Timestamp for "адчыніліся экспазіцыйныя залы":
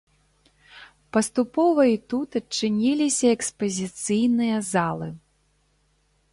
2.41-5.09